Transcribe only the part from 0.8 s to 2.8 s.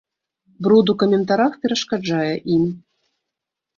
у каментарах перашкаджае ім.